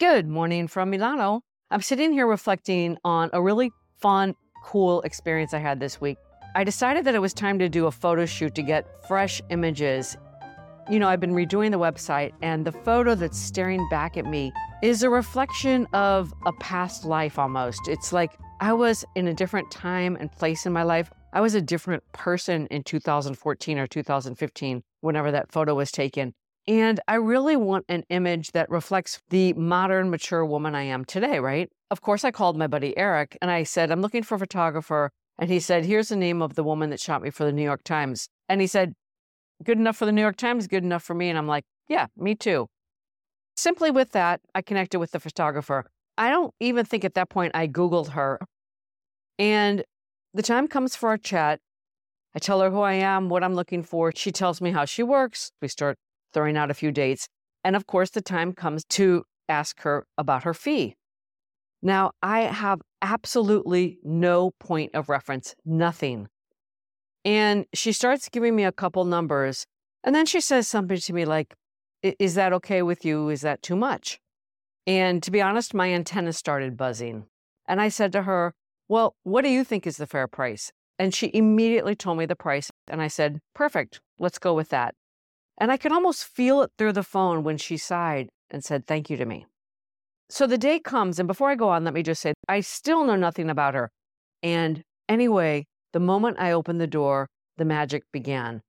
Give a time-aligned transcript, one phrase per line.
[0.00, 1.42] Good morning from Milano.
[1.70, 4.34] I'm sitting here reflecting on a really fun,
[4.64, 6.16] cool experience I had this week.
[6.54, 10.16] I decided that it was time to do a photo shoot to get fresh images.
[10.88, 14.54] You know, I've been redoing the website, and the photo that's staring back at me
[14.82, 17.86] is a reflection of a past life almost.
[17.86, 21.12] It's like I was in a different time and place in my life.
[21.34, 26.32] I was a different person in 2014 or 2015, whenever that photo was taken.
[26.70, 31.40] And I really want an image that reflects the modern, mature woman I am today,
[31.40, 31.68] right?
[31.90, 35.10] Of course, I called my buddy Eric and I said, I'm looking for a photographer.
[35.36, 37.64] And he said, Here's the name of the woman that shot me for the New
[37.64, 38.28] York Times.
[38.48, 38.94] And he said,
[39.64, 41.28] Good enough for the New York Times, good enough for me.
[41.28, 42.68] And I'm like, Yeah, me too.
[43.56, 45.86] Simply with that, I connected with the photographer.
[46.16, 48.38] I don't even think at that point I Googled her.
[49.40, 49.82] And
[50.32, 51.58] the time comes for our chat.
[52.32, 54.12] I tell her who I am, what I'm looking for.
[54.14, 55.50] She tells me how she works.
[55.60, 55.98] We start
[56.32, 57.28] throwing out a few dates.
[57.64, 60.94] And of course, the time comes to ask her about her fee.
[61.82, 66.28] Now, I have absolutely no point of reference, nothing.
[67.24, 69.66] And she starts giving me a couple numbers.
[70.04, 71.54] And then she says something to me like,
[72.02, 73.28] Is that okay with you?
[73.28, 74.18] Is that too much?
[74.86, 77.26] And to be honest, my antenna started buzzing.
[77.66, 78.54] And I said to her,
[78.88, 80.72] Well, what do you think is the fair price?
[80.98, 82.70] And she immediately told me the price.
[82.88, 84.94] And I said, Perfect, let's go with that.
[85.60, 89.10] And I could almost feel it through the phone when she sighed and said thank
[89.10, 89.46] you to me.
[90.30, 93.04] So the day comes, and before I go on, let me just say I still
[93.04, 93.90] know nothing about her.
[94.42, 98.62] And anyway, the moment I opened the door, the magic began.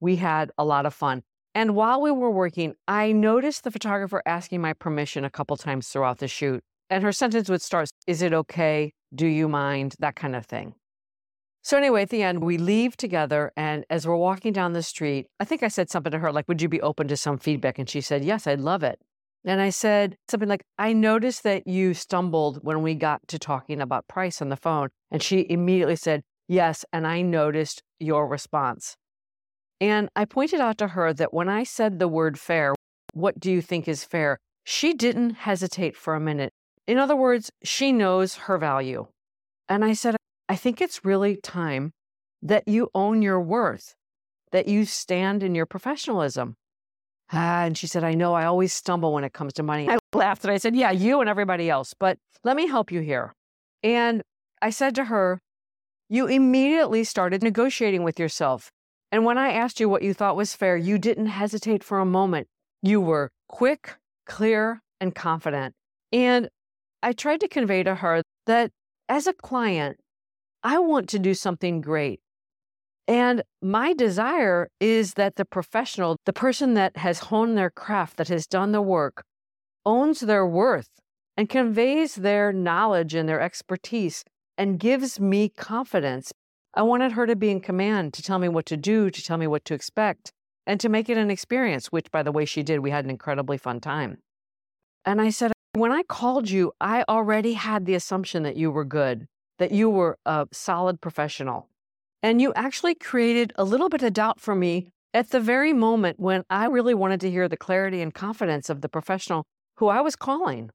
[0.00, 1.22] We had a lot of fun.
[1.54, 5.88] And while we were working, I noticed the photographer asking my permission a couple times
[5.88, 6.62] throughout the shoot.
[6.90, 8.92] And her sentence would start, Is it okay?
[9.14, 9.94] Do you mind?
[9.98, 10.74] That kind of thing.
[11.62, 13.52] So, anyway, at the end, we leave together.
[13.56, 16.48] And as we're walking down the street, I think I said something to her like,
[16.48, 17.78] Would you be open to some feedback?
[17.78, 18.98] And she said, Yes, I'd love it.
[19.44, 23.80] And I said something like, I noticed that you stumbled when we got to talking
[23.80, 24.88] about price on the phone.
[25.10, 26.84] And she immediately said, Yes.
[26.92, 28.96] And I noticed your response.
[29.80, 32.74] And I pointed out to her that when I said the word fair,
[33.12, 34.38] what do you think is fair?
[34.64, 36.52] She didn't hesitate for a minute.
[36.86, 39.06] In other words, she knows her value.
[39.68, 40.16] And I said,
[40.50, 41.92] I think it's really time
[42.42, 43.94] that you own your worth,
[44.50, 46.56] that you stand in your professionalism.
[47.32, 49.88] Ah, and she said, I know I always stumble when it comes to money.
[49.88, 52.98] I laughed and I said, Yeah, you and everybody else, but let me help you
[52.98, 53.32] here.
[53.84, 54.22] And
[54.60, 55.40] I said to her,
[56.08, 58.72] You immediately started negotiating with yourself.
[59.12, 62.04] And when I asked you what you thought was fair, you didn't hesitate for a
[62.04, 62.48] moment.
[62.82, 63.94] You were quick,
[64.26, 65.76] clear, and confident.
[66.10, 66.48] And
[67.04, 68.72] I tried to convey to her that
[69.08, 70.00] as a client,
[70.62, 72.20] I want to do something great.
[73.08, 78.28] And my desire is that the professional, the person that has honed their craft, that
[78.28, 79.24] has done the work,
[79.84, 80.88] owns their worth
[81.36, 84.22] and conveys their knowledge and their expertise
[84.58, 86.30] and gives me confidence.
[86.74, 89.38] I wanted her to be in command, to tell me what to do, to tell
[89.38, 90.30] me what to expect,
[90.66, 92.80] and to make it an experience, which, by the way, she did.
[92.80, 94.18] We had an incredibly fun time.
[95.04, 98.84] And I said, when I called you, I already had the assumption that you were
[98.84, 99.26] good
[99.60, 101.68] that you were a solid professional.
[102.22, 106.18] And you actually created a little bit of doubt for me at the very moment
[106.18, 109.44] when I really wanted to hear the clarity and confidence of the professional
[109.76, 110.70] who I was calling.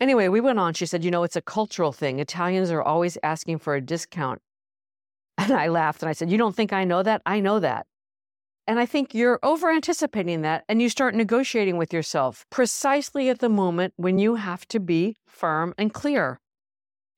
[0.00, 0.74] Anyway, we went on.
[0.74, 2.20] She said, You know, it's a cultural thing.
[2.20, 4.40] Italians are always asking for a discount.
[5.36, 7.20] And I laughed and I said, You don't think I know that?
[7.26, 7.86] I know that.
[8.68, 13.40] And I think you're over anticipating that and you start negotiating with yourself precisely at
[13.40, 16.38] the moment when you have to be firm and clear.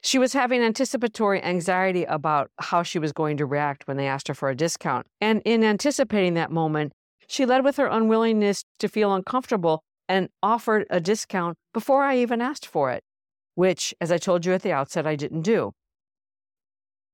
[0.02, 4.28] She was having anticipatory anxiety about how she was going to react when they asked
[4.28, 5.06] her for a discount.
[5.20, 6.92] And in anticipating that moment,
[7.26, 12.40] she led with her unwillingness to feel uncomfortable and offered a discount before I even
[12.40, 13.04] asked for it,
[13.54, 15.72] which, as I told you at the outset, I didn't do.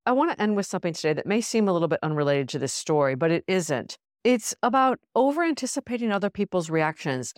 [0.07, 2.61] I want to end with something today that may seem a little bit unrelated to
[2.61, 3.99] this story, but it isn't.
[4.23, 7.35] It's about over anticipating other people's reactions.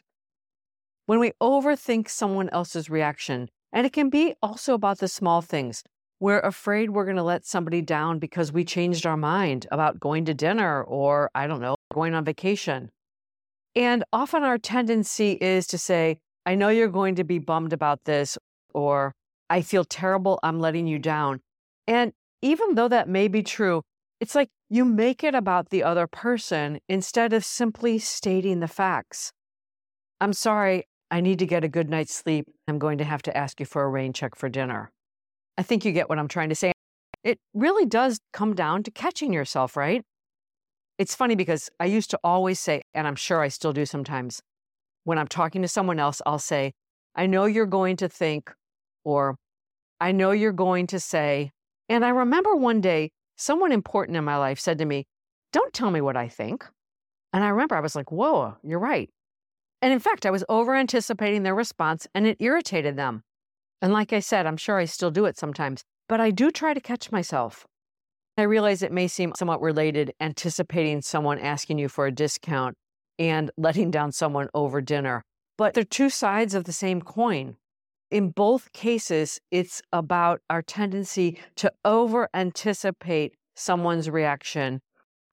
[1.06, 5.82] When we overthink someone else's reaction, and it can be also about the small things.
[6.20, 10.24] We're afraid we're going to let somebody down because we changed our mind about going
[10.24, 12.90] to dinner or, I don't know, going on vacation.
[13.76, 18.04] And often our tendency is to say, I know you're going to be bummed about
[18.04, 18.36] this,
[18.74, 19.12] or
[19.50, 21.40] I feel terrible, I'm letting you down.
[21.86, 22.12] And
[22.42, 23.82] even though that may be true,
[24.20, 29.32] it's like you make it about the other person instead of simply stating the facts.
[30.20, 32.46] I'm sorry, I need to get a good night's sleep.
[32.66, 34.90] I'm going to have to ask you for a rain check for dinner.
[35.56, 36.72] I think you get what I'm trying to say.
[37.24, 40.02] It really does come down to catching yourself, right?
[40.98, 44.40] It's funny because I used to always say, and I'm sure I still do sometimes,
[45.04, 46.72] when I'm talking to someone else, I'll say,
[47.14, 48.52] I know you're going to think,
[49.04, 49.36] or
[50.00, 51.50] I know you're going to say.
[51.88, 55.06] And I remember one day, someone important in my life said to me,
[55.52, 56.66] Don't tell me what I think.
[57.32, 59.08] And I remember I was like, Whoa, you're right.
[59.80, 63.22] And in fact, I was over anticipating their response and it irritated them.
[63.80, 66.74] And like I said, I'm sure I still do it sometimes, but I do try
[66.74, 67.66] to catch myself.
[68.36, 72.76] I realize it may seem somewhat related, anticipating someone asking you for a discount
[73.18, 75.22] and letting down someone over dinner,
[75.56, 77.56] but they're two sides of the same coin.
[78.10, 84.80] In both cases, it's about our tendency to over anticipate someone's reaction.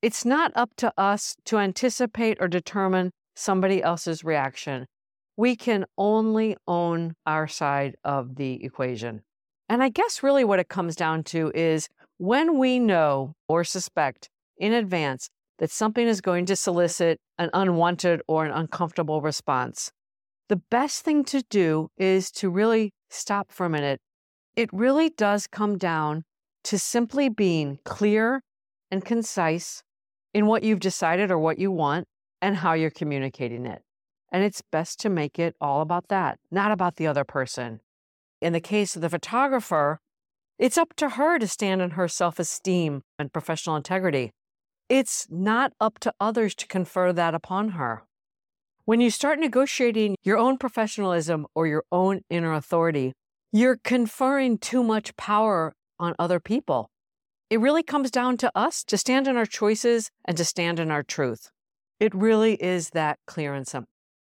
[0.02, 4.88] It's not up to us to anticipate or determine somebody else's reaction.
[5.38, 9.22] We can only own our side of the equation.
[9.68, 14.30] And I guess really what it comes down to is when we know or suspect
[14.58, 15.30] in advance
[15.60, 19.92] that something is going to solicit an unwanted or an uncomfortable response,
[20.48, 24.00] the best thing to do is to really stop for a minute.
[24.56, 26.24] It really does come down
[26.66, 28.42] to simply being clear
[28.92, 29.84] and concise
[30.34, 32.08] in what you've decided or what you want
[32.46, 33.82] and how you're communicating it.
[34.32, 37.80] And it's best to make it all about that, not about the other person.
[38.40, 40.00] In the case of the photographer,
[40.60, 44.32] it's up to her to stand on her self esteem and professional integrity.
[44.90, 48.04] It's not up to others to confer that upon her.
[48.84, 53.14] When you start negotiating your own professionalism or your own inner authority,
[53.52, 56.92] you're conferring too much power on other people.
[57.50, 60.92] It really comes down to us to stand in our choices and to stand in
[60.92, 61.50] our truth.
[62.00, 63.90] It really is that clear and simple.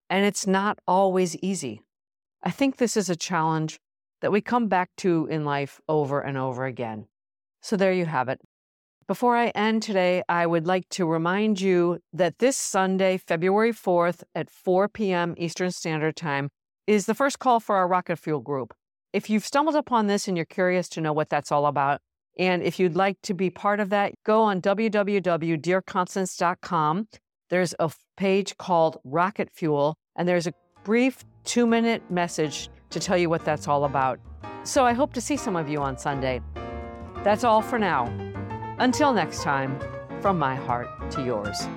[0.09, 1.81] And it's not always easy.
[2.43, 3.79] I think this is a challenge
[4.21, 7.05] that we come back to in life over and over again.
[7.61, 8.41] So there you have it.
[9.07, 14.23] Before I end today, I would like to remind you that this Sunday, February 4th
[14.33, 15.35] at 4 p.m.
[15.37, 16.49] Eastern Standard Time,
[16.87, 18.73] is the first call for our Rocket Fuel group.
[19.13, 21.99] If you've stumbled upon this and you're curious to know what that's all about,
[22.39, 27.07] and if you'd like to be part of that, go on www.dearconstance.com.
[27.51, 30.53] There's a page called Rocket Fuel, and there's a
[30.86, 34.21] brief two minute message to tell you what that's all about.
[34.63, 36.39] So I hope to see some of you on Sunday.
[37.25, 38.06] That's all for now.
[38.80, 39.77] Until next time,
[40.21, 41.68] from my heart to yours.